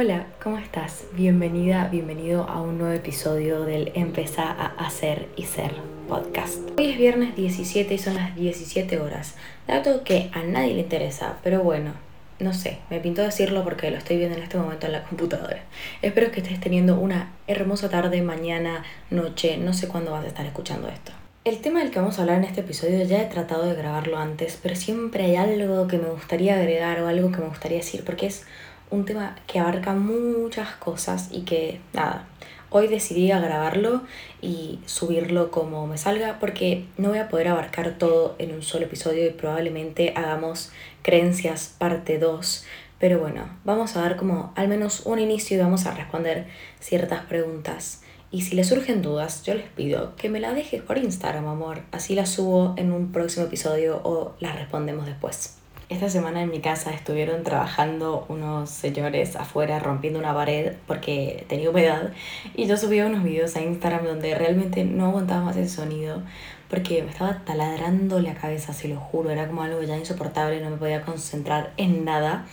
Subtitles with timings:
[0.00, 1.06] Hola, ¿cómo estás?
[1.14, 5.72] Bienvenida, bienvenido a un nuevo episodio del Empezar a Hacer y Ser
[6.08, 6.56] podcast.
[6.78, 9.34] Hoy es viernes 17 y son las 17 horas.
[9.66, 11.94] Dato que a nadie le interesa, pero bueno,
[12.38, 15.64] no sé, me pintó decirlo porque lo estoy viendo en este momento en la computadora.
[16.00, 20.46] Espero que estés teniendo una hermosa tarde, mañana, noche, no sé cuándo vas a estar
[20.46, 21.10] escuchando esto.
[21.44, 24.18] El tema del que vamos a hablar en este episodio ya he tratado de grabarlo
[24.18, 28.04] antes, pero siempre hay algo que me gustaría agregar o algo que me gustaría decir
[28.04, 28.44] porque es
[28.90, 32.26] un tema que abarca muchas cosas y que nada,
[32.70, 34.02] hoy decidí a grabarlo
[34.40, 38.86] y subirlo como me salga porque no voy a poder abarcar todo en un solo
[38.86, 40.70] episodio y probablemente hagamos
[41.02, 42.64] creencias parte 2.
[42.98, 46.46] Pero bueno, vamos a dar como al menos un inicio y vamos a responder
[46.80, 48.02] ciertas preguntas.
[48.30, 51.82] Y si les surgen dudas, yo les pido que me las dejes por Instagram, amor.
[51.92, 55.57] Así las subo en un próximo episodio o las respondemos después.
[55.88, 61.70] Esta semana en mi casa estuvieron trabajando unos señores afuera rompiendo una pared porque tenía
[61.70, 62.12] humedad
[62.54, 66.22] y yo subí unos videos a Instagram donde realmente no aguantaba más ese sonido
[66.68, 70.68] porque me estaba taladrando la cabeza, se lo juro, era como algo ya insoportable, no
[70.68, 72.44] me podía concentrar en nada.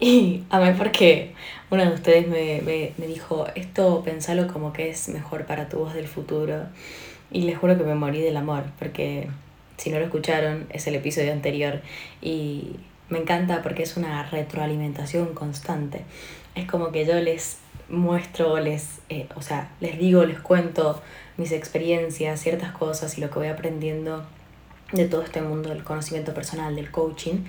[0.00, 1.34] Y a mí porque
[1.70, 5.80] uno de ustedes me, me, me dijo, esto pensalo como que es mejor para tu
[5.80, 6.68] voz del futuro.
[7.30, 9.28] Y les juro que me morí del amor, porque
[9.78, 11.80] si no lo escucharon, es el episodio anterior
[12.20, 12.76] y
[13.08, 16.04] me encanta porque es una retroalimentación constante.
[16.54, 21.00] Es como que yo les muestro, les, eh, o sea, les digo, les cuento
[21.38, 24.26] mis experiencias, ciertas cosas y lo que voy aprendiendo
[24.92, 27.44] de todo este mundo del conocimiento personal, del coaching.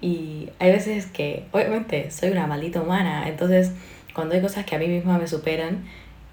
[0.00, 3.72] Y hay veces que, obviamente, soy una maldita humana, entonces
[4.14, 5.84] cuando hay cosas que a mí misma me superan,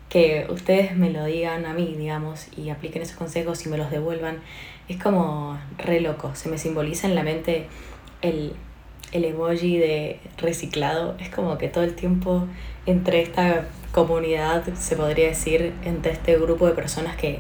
[0.10, 3.92] que ustedes me lo digan a mí, digamos, y apliquen esos consejos y me los
[3.92, 4.40] devuelvan,
[4.90, 6.32] es como re loco.
[6.36, 7.68] Se me simboliza en la mente
[8.22, 8.54] el,
[9.12, 11.16] el emoji de reciclado.
[11.20, 12.48] Es como que todo el tiempo
[12.86, 17.40] entre esta comunidad, se podría decir, entre este grupo de personas que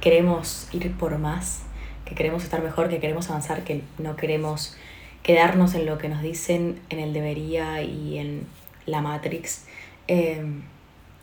[0.00, 1.62] queremos ir por más,
[2.04, 4.76] que queremos estar mejor, que queremos avanzar, que no queremos
[5.22, 8.46] quedarnos en lo que nos dicen, en el debería y en
[8.86, 9.66] la Matrix.
[10.06, 10.42] Eh,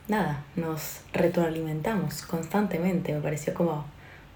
[0.07, 3.85] nada, nos retroalimentamos constantemente, me pareció como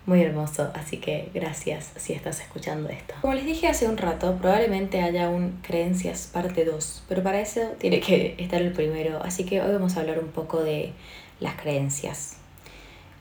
[0.09, 3.13] muy hermoso, así que gracias si estás escuchando esto.
[3.21, 7.61] Como les dije hace un rato, probablemente haya un Creencias parte 2, pero para eso
[7.77, 10.91] tiene que estar el primero, así que hoy vamos a hablar un poco de
[11.39, 12.37] las creencias.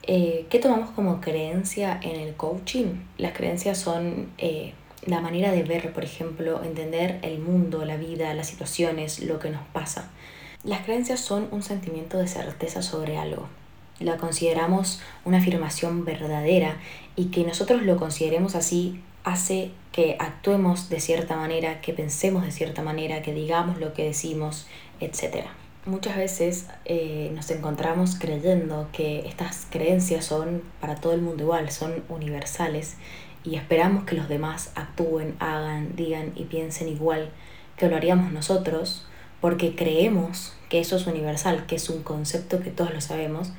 [0.02, 2.94] Eh, ¿Qué tomamos como creencia en el coaching?
[3.18, 4.72] Las creencias son eh,
[5.04, 9.50] la manera de ver, por ejemplo, entender el mundo, la vida, las situaciones, lo que
[9.50, 10.08] nos pasa.
[10.64, 13.46] Las creencias son un sentimiento de certeza sobre algo.
[14.00, 16.76] La consideramos una afirmación verdadera
[17.16, 22.52] y que nosotros lo consideremos así hace que actuemos de cierta manera, que pensemos de
[22.52, 24.66] cierta manera, que digamos lo que decimos,
[25.00, 25.46] etc.
[25.84, 31.70] Muchas veces eh, nos encontramos creyendo que estas creencias son para todo el mundo igual,
[31.70, 32.96] son universales
[33.44, 37.30] y esperamos que los demás actúen, hagan, digan y piensen igual
[37.76, 39.06] que lo haríamos nosotros
[39.40, 43.52] porque creemos que eso es universal, que es un concepto que todos lo sabemos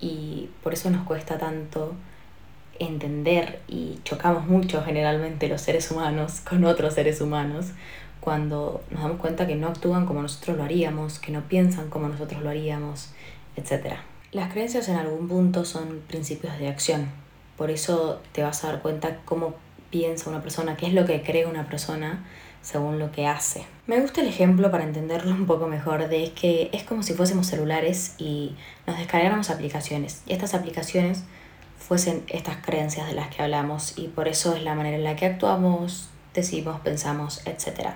[0.00, 1.94] y por eso nos cuesta tanto
[2.78, 7.66] entender y chocamos mucho generalmente los seres humanos con otros seres humanos
[8.20, 12.08] cuando nos damos cuenta que no actúan como nosotros lo haríamos, que no piensan como
[12.08, 13.10] nosotros lo haríamos,
[13.56, 13.94] etc.
[14.32, 17.08] Las creencias en algún punto son principios de acción,
[17.56, 19.54] por eso te vas a dar cuenta cómo
[19.90, 22.24] piensa una persona, qué es lo que cree una persona
[22.66, 23.64] según lo que hace.
[23.86, 27.46] Me gusta el ejemplo para entenderlo un poco mejor de que es como si fuésemos
[27.46, 28.56] celulares y
[28.88, 31.22] nos descargáramos aplicaciones y estas aplicaciones
[31.78, 35.14] fuesen estas creencias de las que hablamos y por eso es la manera en la
[35.14, 37.90] que actuamos, decimos, pensamos, etc.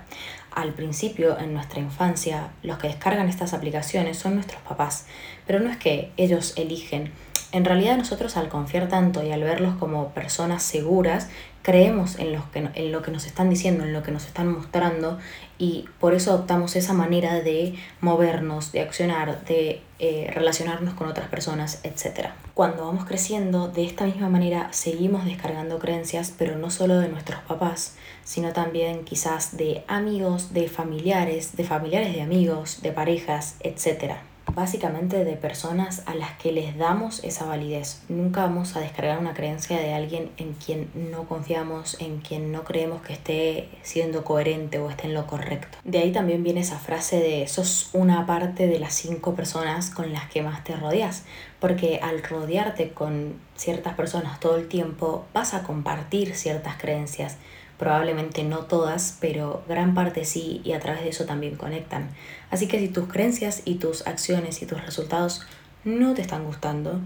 [0.52, 5.06] Al principio, en nuestra infancia, los que descargan estas aplicaciones son nuestros papás,
[5.48, 7.10] pero no es que ellos eligen.
[7.52, 11.28] En realidad nosotros al confiar tanto y al verlos como personas seguras,
[11.62, 14.48] creemos en, los que, en lo que nos están diciendo, en lo que nos están
[14.48, 15.18] mostrando
[15.58, 21.28] y por eso adoptamos esa manera de movernos, de accionar, de eh, relacionarnos con otras
[21.28, 22.28] personas, etc.
[22.54, 27.40] Cuando vamos creciendo, de esta misma manera seguimos descargando creencias, pero no solo de nuestros
[27.42, 34.29] papás, sino también quizás de amigos, de familiares, de familiares de amigos, de parejas, etc
[34.54, 38.02] básicamente de personas a las que les damos esa validez.
[38.08, 42.64] Nunca vamos a descargar una creencia de alguien en quien no confiamos, en quien no
[42.64, 45.78] creemos que esté siendo coherente o esté en lo correcto.
[45.84, 50.12] De ahí también viene esa frase de sos una parte de las cinco personas con
[50.12, 51.24] las que más te rodeas,
[51.58, 57.36] porque al rodearte con ciertas personas todo el tiempo vas a compartir ciertas creencias
[57.80, 62.10] probablemente no todas, pero gran parte sí y a través de eso también conectan.
[62.50, 65.46] Así que si tus creencias y tus acciones y tus resultados
[65.82, 67.00] no te están gustando,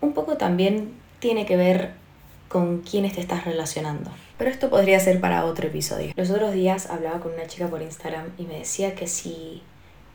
[0.00, 1.94] un poco también tiene que ver
[2.48, 4.12] con quiénes te estás relacionando.
[4.38, 6.12] Pero esto podría ser para otro episodio.
[6.14, 9.62] Los otros días hablaba con una chica por Instagram y me decía que si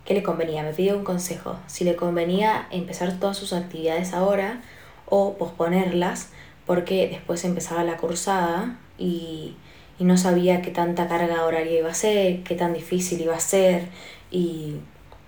[0.06, 4.62] que le convenía, me pidió un consejo, si le convenía empezar todas sus actividades ahora
[5.06, 6.30] o posponerlas
[6.66, 9.56] porque después empezaba la cursada y,
[10.00, 13.88] no sabía qué tanta carga horaria iba a ser, qué tan difícil iba a ser
[14.30, 14.76] y,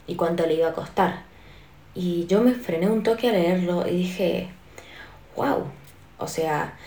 [0.05, 1.23] y cuánto le iba a costar.
[1.95, 4.49] Y yo me frené un toque a leerlo y dije,
[5.35, 5.63] wow,
[6.19, 6.77] o sea,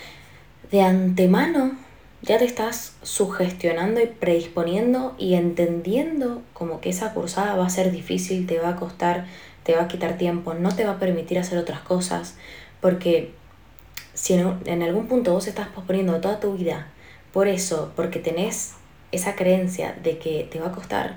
[0.70, 1.73] de antemano
[2.23, 7.90] ya te estás sugestionando y predisponiendo y entendiendo como que esa cursada va a ser
[7.90, 9.26] difícil, te va a costar,
[9.64, 12.37] te va a quitar tiempo, no te va a permitir hacer otras cosas,
[12.81, 13.32] porque
[14.14, 16.88] si en, algún punto vos estás posponiendo toda tu vida
[17.32, 18.75] por eso, porque tenés
[19.11, 21.17] esa creencia de que te va a costar,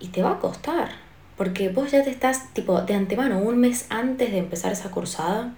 [0.00, 0.90] y te va a costar,
[1.36, 5.54] porque vos ya te estás, tipo, de antemano, un mes antes de empezar esa cursada,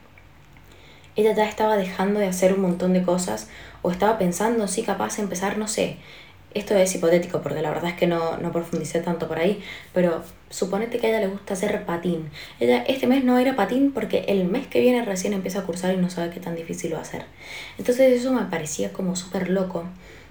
[1.16, 3.48] ella ya estaba dejando de hacer un montón de cosas
[3.82, 5.96] o estaba pensando, sí, capaz de empezar, no sé,
[6.54, 9.62] esto es hipotético porque la verdad es que no, no profundicé tanto por ahí,
[9.92, 12.30] pero suponete que a ella le gusta hacer patín.
[12.58, 15.94] Ella este mes no va patín porque el mes que viene recién empieza a cursar
[15.94, 17.24] y no sabe qué tan difícil va a ser.
[17.78, 19.84] Entonces eso me parecía como súper loco,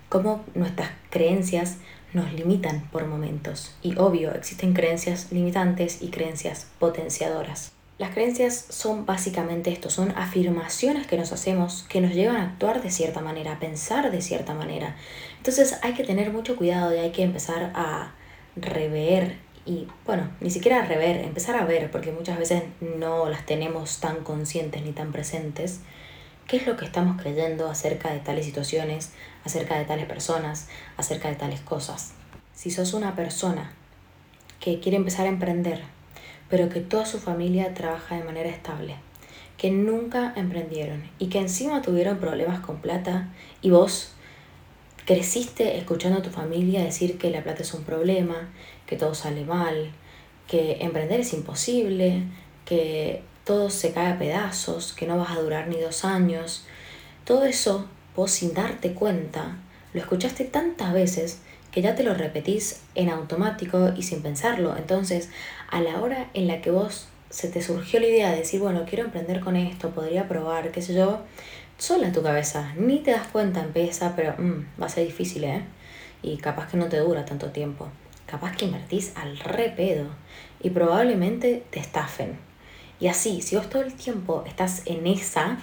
[0.10, 1.78] como nuestras creencias
[2.14, 3.76] nos limitan por momentos.
[3.82, 7.72] Y obvio, existen creencias limitantes y creencias potenciadoras.
[8.00, 12.82] Las creencias son básicamente esto, son afirmaciones que nos hacemos que nos llevan a actuar
[12.82, 14.96] de cierta manera, a pensar de cierta manera.
[15.40, 18.14] Entonces hay que tener mucho cuidado y hay que empezar a
[18.56, 24.00] rever y, bueno, ni siquiera rever, empezar a ver, porque muchas veces no las tenemos
[24.00, 25.82] tan conscientes ni tan presentes,
[26.48, 29.12] qué es lo que estamos creyendo acerca de tales situaciones,
[29.46, 32.14] acerca de tales personas, acerca de tales cosas.
[32.54, 33.72] Si sos una persona
[34.60, 35.84] que quiere empezar a emprender,
[36.50, 38.96] pero que toda su familia trabaja de manera estable,
[39.58, 43.30] que nunca emprendieron y que encima tuvieron problemas con plata
[43.62, 44.14] y vos
[45.10, 48.48] creciste escuchando a tu familia decir que la plata es un problema,
[48.86, 49.92] que todo sale mal,
[50.48, 52.26] que emprender es imposible,
[52.64, 56.64] que todo se cae a pedazos, que no vas a durar ni dos años.
[57.26, 59.58] Todo eso, vos sin darte cuenta,
[59.96, 61.42] lo escuchaste tantas veces
[61.72, 64.78] que ya te lo repetís en automático y sin pensarlo.
[64.78, 65.32] Entonces,
[65.72, 68.86] a la hora en la que vos se te surgió la idea de decir, bueno,
[68.88, 71.24] quiero emprender con esto, podría probar, qué sé yo,
[71.80, 75.64] sola tu cabeza, ni te das cuenta, empieza, pero mm, va a ser difícil, ¿eh?
[76.22, 77.88] Y capaz que no te dura tanto tiempo.
[78.28, 80.06] Capaz que invertís al re pedo
[80.62, 82.38] y probablemente te estafen.
[83.00, 85.58] Y así, si vos todo el tiempo estás en esa,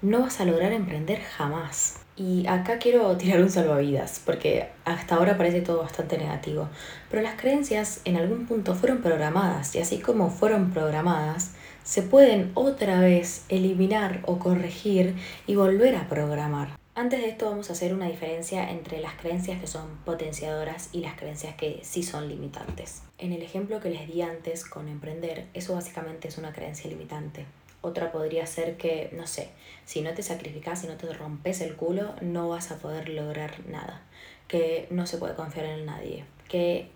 [0.00, 2.00] no vas a lograr emprender jamás.
[2.16, 6.68] Y acá quiero tirar un salvavidas, porque hasta ahora parece todo bastante negativo.
[7.10, 11.52] Pero las creencias en algún punto fueron programadas, y así como fueron programadas,
[11.88, 15.14] se pueden otra vez eliminar o corregir
[15.46, 16.78] y volver a programar.
[16.94, 21.00] Antes de esto vamos a hacer una diferencia entre las creencias que son potenciadoras y
[21.00, 23.04] las creencias que sí son limitantes.
[23.16, 27.46] En el ejemplo que les di antes con emprender, eso básicamente es una creencia limitante.
[27.80, 29.48] Otra podría ser que, no sé,
[29.86, 33.66] si no te sacrificas, si no te rompes el culo, no vas a poder lograr
[33.66, 34.02] nada.
[34.46, 36.26] Que no se puede confiar en nadie.
[36.48, 36.90] Que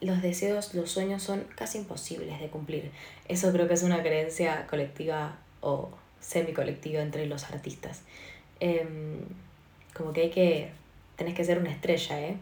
[0.00, 2.90] los deseos, los sueños son casi imposibles de cumplir.
[3.28, 5.90] Eso creo que es una creencia colectiva o
[6.20, 8.02] semi-colectiva entre los artistas.
[8.60, 9.20] Em,
[9.94, 10.70] como que hay que,
[11.16, 12.36] tenés que ser una estrella, ¿eh?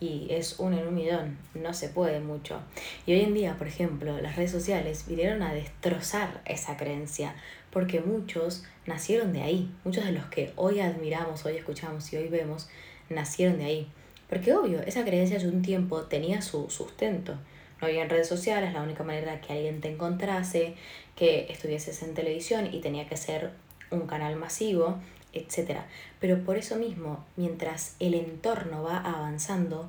[0.00, 2.60] y es uno en un millón, no se puede mucho.
[3.06, 7.34] Y hoy en día, por ejemplo, las redes sociales vinieron a destrozar esa creencia,
[7.70, 12.28] porque muchos nacieron de ahí, muchos de los que hoy admiramos, hoy escuchamos y hoy
[12.28, 12.68] vemos,
[13.10, 13.92] nacieron de ahí.
[14.30, 17.34] Porque obvio, esa creencia hace un tiempo tenía su sustento.
[17.82, 20.74] No había redes sociales, la única manera que alguien te encontrase,
[21.16, 23.50] que estuvieses en televisión y tenía que ser
[23.90, 24.98] un canal masivo
[25.32, 25.80] etc.
[26.20, 29.88] Pero por eso mismo, mientras el entorno va avanzando,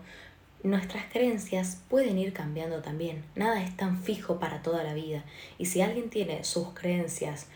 [0.63, 3.23] nuestras creencias pueden ir cambiando también.
[3.35, 5.23] Nada es tan fijo para toda la vida.
[5.57, 7.47] Y si alguien tiene sus creencias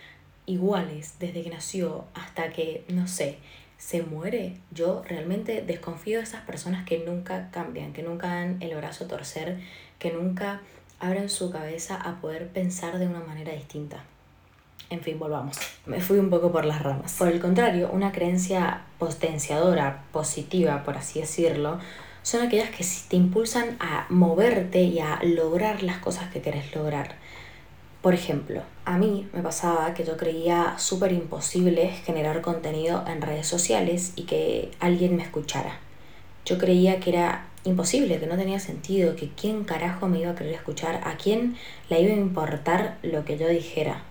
[0.46, 3.38] iguales desde que nació hasta que, no sé,
[3.78, 8.76] se muere, yo realmente desconfío de esas personas que nunca cambian, que nunca dan el
[8.76, 9.60] brazo a torcer,
[10.00, 10.62] que nunca
[11.00, 14.04] abren su cabeza a poder pensar de una manera distinta.
[14.90, 15.58] En fin, volvamos.
[15.86, 17.14] Me fui un poco por las ramas.
[17.18, 21.80] Por el contrario, una creencia potenciadora, positiva, por así decirlo,
[22.22, 27.16] son aquellas que te impulsan a moverte y a lograr las cosas que querés lograr.
[28.06, 33.48] Por ejemplo, a mí me pasaba que yo creía súper imposible generar contenido en redes
[33.48, 35.80] sociales y que alguien me escuchara.
[36.46, 40.36] Yo creía que era imposible, que no tenía sentido, que quién carajo me iba a
[40.36, 41.58] querer escuchar, a quién
[41.90, 44.04] le iba a importar lo que yo dijera.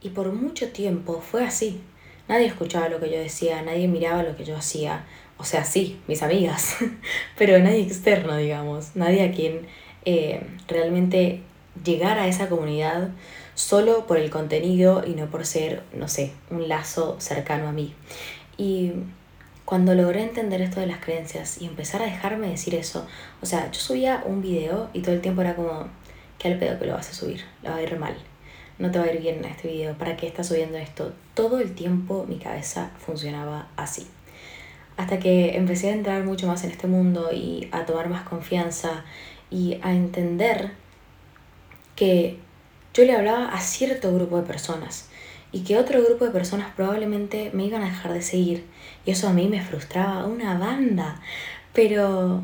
[0.00, 1.80] Y por mucho tiempo fue así.
[2.28, 5.06] Nadie escuchaba lo que yo decía, nadie miraba lo que yo hacía.
[5.38, 6.76] O sea, sí, mis amigas,
[7.36, 8.94] pero nadie externo, digamos.
[8.94, 9.66] Nadie a quien
[10.04, 11.42] eh, realmente
[11.84, 13.10] llegara a esa comunidad
[13.54, 17.94] solo por el contenido y no por ser, no sé, un lazo cercano a mí.
[18.56, 18.92] Y
[19.64, 23.06] cuando logré entender esto de las creencias y empezar a dejarme decir eso,
[23.40, 25.88] o sea, yo subía un video y todo el tiempo era como,
[26.38, 27.44] ¿qué al pedo que lo vas a subir?
[27.62, 28.16] Lo va a ir mal.
[28.78, 29.94] No te va a ir bien en este video.
[29.94, 31.12] ¿Para qué estás subiendo esto?
[31.34, 34.06] Todo el tiempo mi cabeza funcionaba así.
[34.96, 39.04] Hasta que empecé a entrar mucho más en este mundo y a tomar más confianza
[39.50, 40.72] y a entender
[42.00, 42.38] que
[42.94, 45.10] yo le hablaba a cierto grupo de personas
[45.52, 48.64] y que otro grupo de personas probablemente me iban a dejar de seguir.
[49.04, 51.20] Y eso a mí me frustraba una banda.
[51.74, 52.42] Pero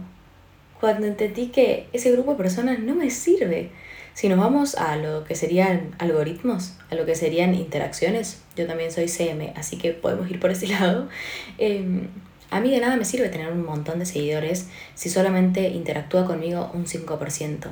[0.78, 3.70] cuando entendí que ese grupo de personas no me sirve,
[4.12, 8.92] si nos vamos a lo que serían algoritmos, a lo que serían interacciones, yo también
[8.92, 11.08] soy CM, así que podemos ir por ese lado.
[11.56, 12.08] Em,
[12.50, 16.70] a mí de nada me sirve tener un montón de seguidores si solamente interactúa conmigo
[16.74, 17.70] un 5%.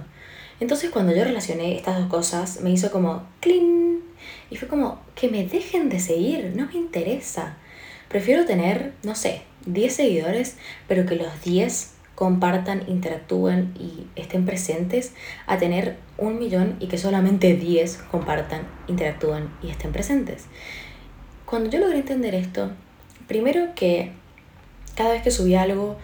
[0.60, 4.00] Entonces cuando yo relacioné estas dos cosas, me hizo como clean
[4.50, 7.56] y fue como, que me dejen de seguir, no me interesa.
[8.08, 10.56] Prefiero tener, no sé, 10 seguidores,
[10.86, 15.12] pero que los 10 compartan, interactúen y estén presentes,
[15.46, 20.46] a tener un millón y que solamente 10 compartan, interactúen y estén presentes.
[21.44, 22.70] Cuando yo logré entender esto,
[23.26, 24.12] primero que
[24.94, 25.96] cada vez que subía algo,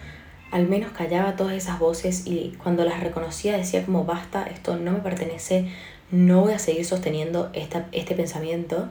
[0.51, 4.91] al menos callaba todas esas voces y cuando las reconocía decía como basta, esto no
[4.91, 5.69] me pertenece,
[6.11, 8.89] no voy a seguir sosteniendo esta, este pensamiento.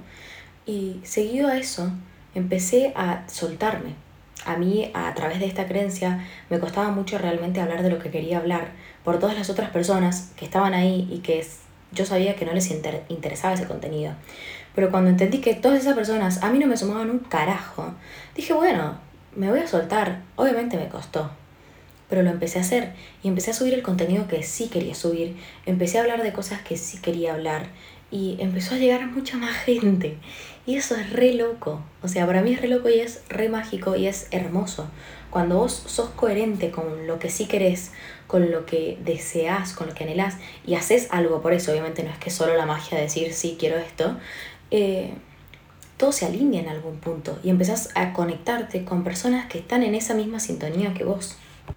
[0.67, 1.93] Y seguido a eso,
[2.35, 3.95] empecé a soltarme.
[4.47, 8.11] A mí, a través de esta creencia, me costaba mucho realmente hablar de lo que
[8.11, 8.71] quería hablar
[9.05, 11.47] por todas las otras personas que estaban ahí y que
[11.93, 14.15] yo sabía que no les interesaba ese contenido.
[14.75, 17.93] Pero cuando entendí que todas esas personas a mí no me sumaban un carajo,
[18.35, 18.99] dije, bueno,
[19.37, 20.23] me voy a soltar.
[20.37, 21.31] Obviamente me costó,
[22.11, 25.37] pero lo empecé a hacer y empecé a subir el contenido que sí quería subir,
[25.65, 27.69] empecé a hablar de cosas que sí quería hablar
[28.11, 30.19] y empezó a llegar mucha más gente.
[30.67, 33.49] Y eso es re loco, o sea, para mí es re loco y es re
[33.49, 34.89] mágico y es hermoso.
[35.31, 37.93] Cuando vos sos coherente con lo que sí querés,
[38.27, 40.37] con lo que deseas, con lo que anhelás
[40.67, 43.57] y haces algo por eso, obviamente no es que solo la magia de decir sí
[43.59, 44.17] quiero esto,
[44.73, 45.15] eh,
[45.97, 49.95] todo se alinea en algún punto y empezás a conectarte con personas que están en
[49.95, 51.37] esa misma sintonía que vos.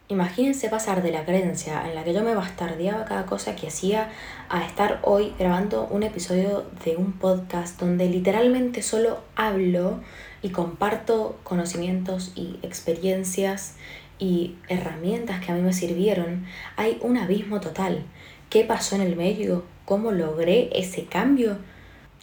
[0.10, 4.10] Imagínense pasar de la creencia en la que yo me bastardeaba cada cosa que hacía
[4.50, 10.02] a estar hoy grabando un episodio de un podcast donde literalmente solo hablo
[10.42, 13.76] y comparto conocimientos y experiencias
[14.20, 16.46] y herramientas que a mí me sirvieron.
[16.76, 18.04] Hay un abismo total.
[18.50, 19.64] ¿Qué pasó en el medio?
[19.86, 21.58] ¿Cómo logré ese cambio?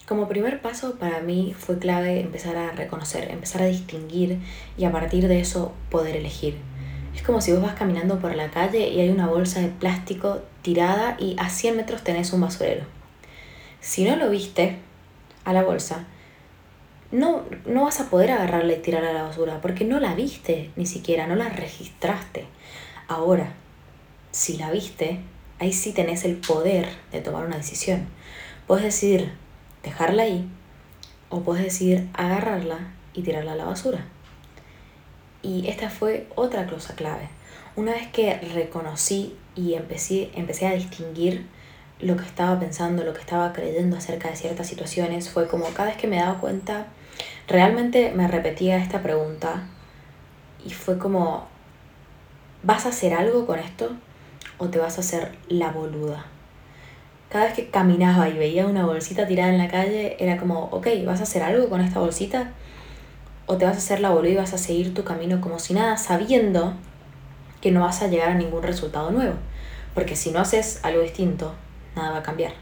[0.07, 4.39] Como primer paso para mí fue clave empezar a reconocer, empezar a distinguir
[4.77, 6.57] y a partir de eso poder elegir
[7.15, 10.43] es como si vos vas caminando por la calle y hay una bolsa de plástico
[10.63, 12.85] tirada y a 100 metros tenés un basurero.
[13.81, 14.77] Si no lo viste
[15.45, 16.07] a la bolsa,
[17.11, 20.71] no, no vas a poder agarrarla y tirarla a la basura porque no la viste
[20.77, 22.47] ni siquiera, no la registraste.
[23.09, 23.55] Ahora,
[24.31, 25.21] si la viste,
[25.59, 28.07] ahí sí tenés el poder de tomar una decisión.
[28.67, 29.33] Puedes decidir
[29.83, 30.49] dejarla ahí
[31.29, 32.79] o puedes decidir agarrarla
[33.15, 34.07] y tirarla a la basura.
[35.43, 37.29] Y esta fue otra cosa clave.
[37.77, 41.47] Una vez que reconocí y empecé, empecé a distinguir
[42.01, 45.91] lo que estaba pensando, lo que estaba creyendo acerca de ciertas situaciones, fue como cada
[45.91, 46.87] vez que me daba cuenta,
[47.47, 49.65] realmente me repetía esta pregunta
[50.65, 51.47] y fue como,
[52.63, 53.91] ¿vas a hacer algo con esto
[54.59, 56.27] o te vas a hacer la boluda?
[57.29, 60.89] Cada vez que caminaba y veía una bolsita tirada en la calle, era como, ok,
[61.07, 62.53] ¿vas a hacer algo con esta bolsita?
[63.51, 65.75] O te vas a hacer la boluda y vas a seguir tu camino como si
[65.75, 66.75] nada, sabiendo
[67.61, 69.35] que no vas a llegar a ningún resultado nuevo.
[69.93, 71.53] Porque si no haces algo distinto,
[71.97, 72.53] nada va a cambiar.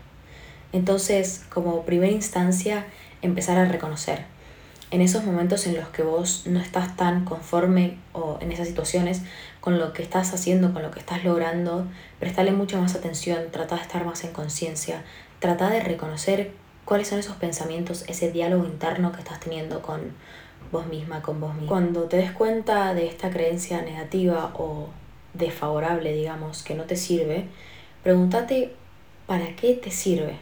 [0.72, 2.86] Entonces, como primera instancia,
[3.20, 4.24] empezar a reconocer.
[4.90, 9.20] En esos momentos en los que vos no estás tan conforme o en esas situaciones
[9.60, 11.86] con lo que estás haciendo, con lo que estás logrando,
[12.18, 15.04] prestale mucha más atención, trata de estar más en conciencia,
[15.38, 16.52] trata de reconocer
[16.86, 20.14] cuáles son esos pensamientos, ese diálogo interno que estás teniendo con,
[20.70, 21.68] vos misma con vos misma.
[21.68, 24.88] Cuando te des cuenta de esta creencia negativa o
[25.34, 27.46] desfavorable, digamos, que no te sirve,
[28.02, 28.74] pregúntate
[29.26, 30.36] para qué te sirve.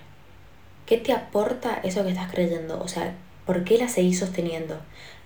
[0.86, 2.80] ¿Qué te aporta eso que estás creyendo?
[2.80, 3.14] O sea,
[3.44, 4.78] ¿por qué la seguís sosteniendo?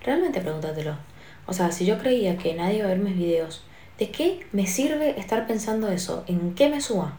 [0.03, 0.95] Realmente pregúntatelo.
[1.45, 3.63] O sea, si yo creía que nadie iba a ver mis videos,
[3.99, 6.23] ¿de qué me sirve estar pensando eso?
[6.27, 7.13] ¿En qué me suba?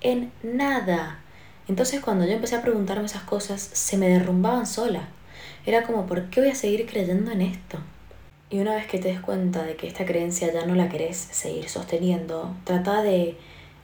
[0.00, 1.20] En nada.
[1.68, 5.08] Entonces cuando yo empecé a preguntarme esas cosas, se me derrumbaban sola.
[5.64, 7.78] Era como, ¿por qué voy a seguir creyendo en esto?
[8.50, 11.16] Y una vez que te des cuenta de que esta creencia ya no la querés
[11.16, 13.36] seguir sosteniendo, trata de,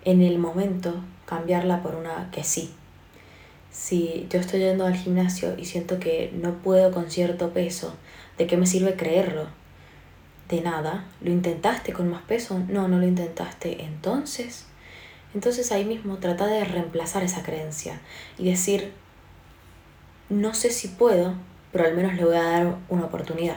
[0.04, 2.74] en el momento, cambiarla por una que sí.
[3.70, 7.94] Si yo estoy yendo al gimnasio y siento que no puedo con cierto peso,
[8.38, 9.46] ¿de qué me sirve creerlo?
[10.48, 11.06] De nada.
[11.20, 12.58] ¿Lo intentaste con más peso?
[12.68, 13.84] No, no lo intentaste.
[13.84, 14.66] Entonces,
[15.32, 18.00] entonces ahí mismo trata de reemplazar esa creencia
[18.36, 18.92] y decir,
[20.28, 21.34] no sé si puedo,
[21.72, 23.56] pero al menos le voy a dar una oportunidad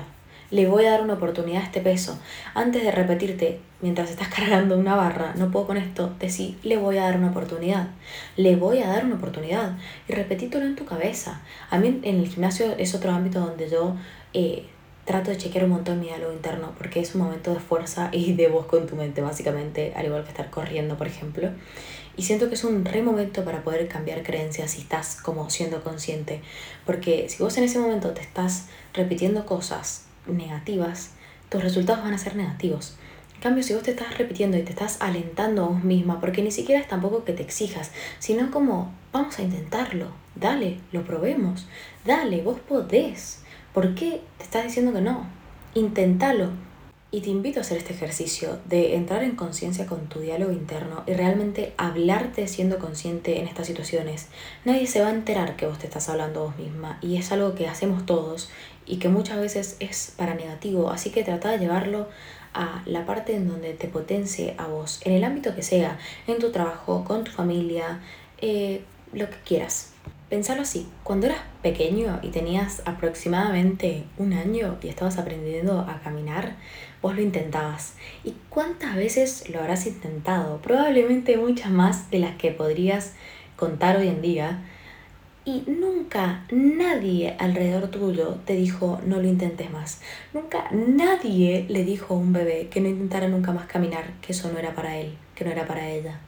[0.52, 2.20] le voy a dar una oportunidad a este peso.
[2.54, 6.98] Antes de repetirte, mientras estás cargando una barra, no puedo con esto, decir, le voy
[6.98, 7.88] a dar una oportunidad.
[8.36, 9.78] Le voy a dar una oportunidad.
[10.08, 11.42] Y repetítelo en tu cabeza.
[11.70, 13.96] A mí en el gimnasio es otro ámbito donde yo
[14.34, 14.66] eh,
[15.06, 18.34] trato de chequear un montón mi diálogo interno, porque es un momento de fuerza y
[18.34, 21.50] de voz con tu mente, básicamente, al igual que estar corriendo, por ejemplo.
[22.18, 25.84] Y siento que es un re momento para poder cambiar creencias si estás como siendo
[25.84, 26.42] consciente.
[26.86, 31.12] Porque si vos en ese momento te estás repitiendo cosas negativas,
[31.50, 32.96] tus resultados van a ser negativos.
[33.36, 36.44] En cambio, si vos te estás repitiendo y te estás alentando a vos misma, porque
[36.44, 41.68] ni siquiera es tampoco que te exijas, sino como, vamos a intentarlo, dale, lo probemos,
[42.06, 43.42] dale, vos podés.
[43.74, 45.26] ¿Por qué te estás diciendo que no?
[45.74, 46.52] Inténtalo,
[47.12, 51.04] y te invito a hacer este ejercicio de entrar en conciencia con tu diálogo interno
[51.06, 54.30] y realmente hablarte siendo consciente en estas situaciones.
[54.64, 57.54] Nadie se va a enterar que vos te estás hablando vos misma y es algo
[57.54, 58.50] que hacemos todos
[58.86, 62.08] y que muchas veces es para negativo, así que trata de llevarlo
[62.54, 66.40] a la parte en donde te potencie a vos, en el ámbito que sea, en
[66.40, 68.00] tu trabajo, con tu familia,
[68.40, 69.92] eh, lo que quieras.
[70.30, 76.56] Pensalo así, cuando eras pequeño y tenías aproximadamente un año y estabas aprendiendo a caminar,
[77.02, 77.94] vos lo intentabas.
[78.24, 80.62] ¿Y cuántas veces lo habrás intentado?
[80.62, 83.14] Probablemente muchas más de las que podrías
[83.56, 84.64] contar hoy en día.
[85.44, 90.00] Y nunca nadie alrededor tuyo te dijo no lo intentes más.
[90.34, 94.52] Nunca nadie le dijo a un bebé que no intentara nunca más caminar, que eso
[94.52, 96.20] no era para él, que no era para ella.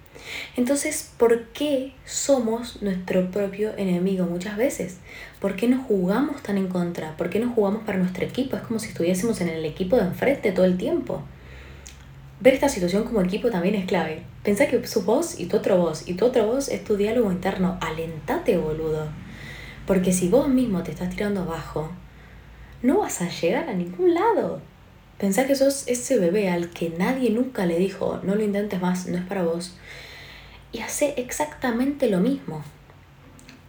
[0.56, 4.98] Entonces, ¿por qué somos nuestro propio enemigo muchas veces?
[5.44, 7.18] ¿Por qué nos jugamos tan en contra?
[7.18, 8.56] ¿Por qué nos jugamos para nuestro equipo?
[8.56, 11.22] Es como si estuviésemos en el equipo de enfrente todo el tiempo.
[12.40, 14.24] Ver esta situación como equipo también es clave.
[14.42, 17.30] Pensá que su voz y tu otro voz, y tu otro voz es tu diálogo
[17.30, 17.78] interno.
[17.82, 19.10] Alentate, boludo.
[19.86, 21.92] Porque si vos mismo te estás tirando abajo,
[22.82, 24.62] no vas a llegar a ningún lado.
[25.18, 29.08] Pensá que sos ese bebé al que nadie nunca le dijo, no lo intentes más,
[29.08, 29.76] no es para vos.
[30.72, 32.64] Y hace exactamente lo mismo.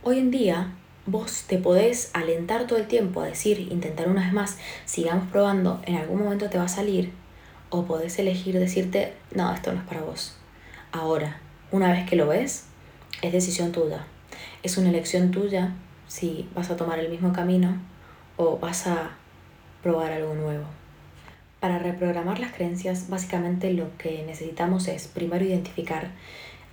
[0.05, 0.73] Hoy en día,
[1.07, 5.81] vos te podés alentar todo el tiempo a decir, intentar una vez más, sigamos probando,
[5.85, 7.13] en algún momento te va a salir.
[7.71, 10.37] O podés elegir decirte, no, esto no es para vos.
[10.93, 11.41] Ahora,
[11.71, 12.67] una vez que lo ves,
[13.21, 14.07] es decisión tuya.
[14.63, 15.75] Es una elección tuya
[16.07, 17.77] si vas a tomar el mismo camino
[18.37, 19.11] o vas a
[19.83, 20.65] probar algo nuevo.
[21.61, 26.11] Para reprogramar las creencias, básicamente lo que necesitamos es primero identificar,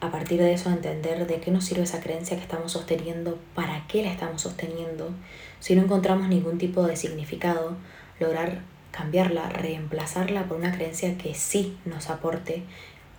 [0.02, 3.86] a partir de eso entender de qué nos sirve esa creencia que estamos sosteniendo, para
[3.88, 5.12] qué la estamos sosteniendo.
[5.60, 7.78] Si no encontramos ningún tipo de significado,
[8.20, 12.64] lograr cambiarla, reemplazarla por una creencia que sí nos aporte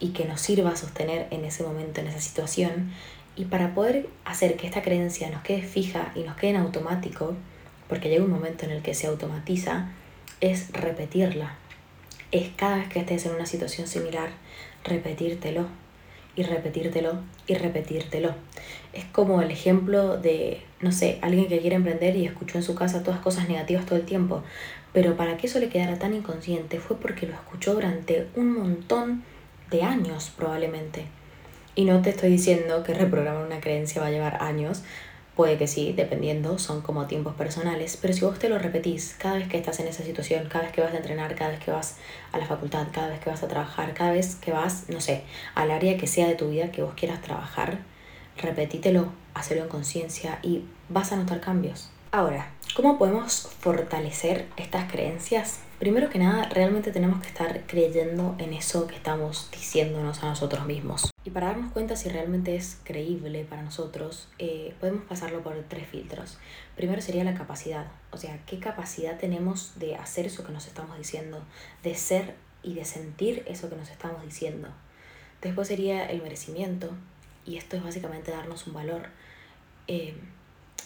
[0.01, 2.91] y que nos sirva a sostener en ese momento, en esa situación.
[3.37, 7.37] Y para poder hacer que esta creencia nos quede fija y nos quede en automático,
[7.89, 9.93] porque llega un momento en el que se automatiza,
[10.41, 11.55] es repetirla,
[12.33, 14.31] es cada vez que estés en una situación similar,
[14.83, 15.82] repetírtelo
[16.37, 17.15] y repetírtelo
[17.47, 18.35] y repetírtelo.
[18.93, 22.75] Es como el ejemplo de, no sé, alguien que quiere emprender y escuchó en su
[22.75, 24.43] casa todas cosas negativas todo el tiempo,
[24.93, 29.25] pero para que eso le quedara tan inconsciente fue porque lo escuchó durante un montón
[29.71, 31.07] de años probablemente.
[31.75, 34.83] Y no te estoy diciendo que reprogramar una creencia va a llevar años,
[35.37, 39.37] Puede que sí, dependiendo, son como tiempos personales, pero si vos te lo repetís cada
[39.37, 41.71] vez que estás en esa situación, cada vez que vas a entrenar, cada vez que
[41.71, 41.97] vas
[42.33, 45.25] a la facultad, cada vez que vas a trabajar, cada vez que vas, no sé,
[45.55, 47.79] al área que sea de tu vida que vos quieras trabajar,
[48.37, 51.91] repetítelo, hacelo en conciencia y vas a notar cambios.
[52.11, 55.61] Ahora, ¿cómo podemos fortalecer estas creencias?
[55.83, 60.65] Primero que nada, realmente tenemos que estar creyendo en eso que estamos diciéndonos a nosotros
[60.65, 61.11] mismos.
[61.25, 65.89] Y para darnos cuenta si realmente es creíble para nosotros, eh, podemos pasarlo por tres
[65.89, 66.39] filtros.
[66.77, 70.97] Primero sería la capacidad, o sea, qué capacidad tenemos de hacer eso que nos estamos
[70.97, 71.43] diciendo,
[71.83, 74.69] de ser y de sentir eso que nos estamos diciendo.
[75.41, 76.91] Después sería el merecimiento,
[77.45, 79.09] y esto es básicamente darnos un valor.
[79.89, 80.15] Eh,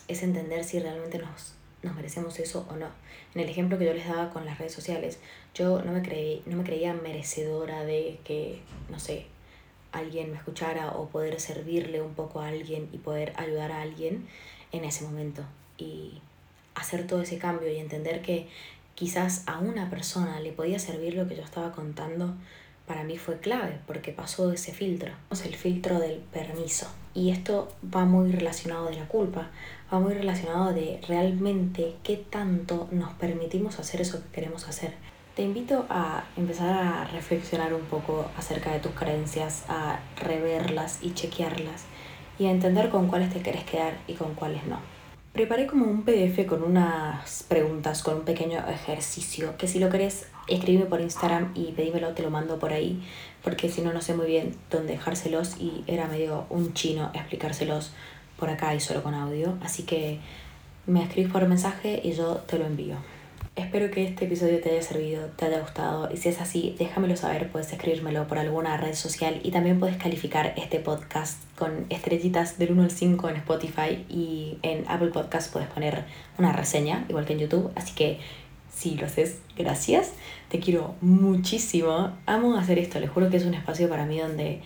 [0.09, 1.56] es entender si realmente nos,
[1.87, 2.89] nos merecemos eso o no.
[3.35, 5.19] En el ejemplo que yo les daba con las redes sociales,
[5.55, 9.27] yo no me, creí, no me creía merecedora de que, no sé,
[9.93, 14.27] alguien me escuchara o poder servirle un poco a alguien y poder ayudar a alguien
[14.73, 15.43] en ese momento.
[15.79, 16.21] Y
[16.75, 18.49] hacer todo ese cambio y entender que
[18.95, 22.35] quizás a una persona le podía servir lo que yo estaba contando,
[22.87, 26.89] para mí fue clave porque pasó ese filtro, el filtro del permiso.
[27.17, 29.49] Y esto va muy relacionado de la culpa,
[29.91, 34.93] va muy relacionado de realmente qué tanto nos permitimos hacer eso que queremos hacer.
[35.35, 41.15] Te invito a empezar a reflexionar un poco acerca de tus creencias, a reverlas y
[41.15, 41.87] chequearlas
[42.39, 44.79] y a entender con cuáles te quieres quedar y con cuáles no.
[45.33, 50.27] Preparé como un PDF con unas preguntas, con un pequeño ejercicio, que si lo querés,
[50.49, 53.03] escríbeme por Instagram y pedímelo, te lo mando por ahí,
[53.43, 57.93] porque si no, no sé muy bien dónde dejárselos y era medio un chino explicárselos
[58.39, 59.57] por acá y solo con audio.
[59.63, 60.21] Así que
[60.87, 62.97] me escribís por mensaje y yo te lo envío.
[63.57, 67.17] Espero que este episodio te haya servido, te haya gustado y si es así, déjamelo
[67.17, 72.59] saber, puedes escribírmelo por alguna red social y también puedes calificar este podcast con estrellitas
[72.59, 76.05] del 1 al 5 en Spotify y en Apple Podcast puedes poner
[76.37, 78.21] una reseña, igual que en YouTube, así que
[78.77, 80.13] si lo haces, gracias,
[80.51, 84.61] te quiero muchísimo, amo hacer esto, les juro que es un espacio para mí donde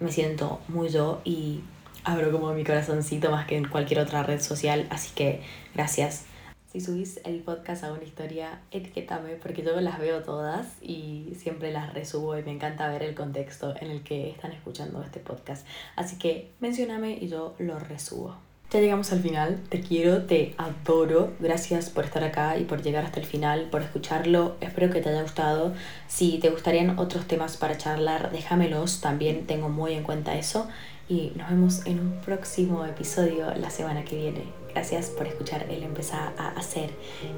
[0.00, 1.60] me siento muy yo y
[2.02, 5.42] abro como mi corazoncito más que en cualquier otra red social, así que
[5.76, 6.24] gracias.
[6.72, 11.70] Si subís el podcast a una historia, etiquétame porque yo las veo todas y siempre
[11.70, 15.64] las resubo y me encanta ver el contexto en el que están escuchando este podcast.
[15.94, 18.36] Así que mencioname y yo lo resubo.
[18.72, 23.04] Ya llegamos al final, te quiero, te adoro, gracias por estar acá y por llegar
[23.04, 25.74] hasta el final, por escucharlo, espero que te haya gustado.
[26.08, 30.68] Si te gustarían otros temas para charlar, déjamelos, también tengo muy en cuenta eso
[31.06, 34.44] y nos vemos en un próximo episodio la semana que viene.
[34.72, 36.88] Gracias por escuchar el empezar a hacer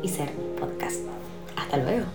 [0.05, 1.01] y ser podcast.
[1.57, 2.07] Hasta luego.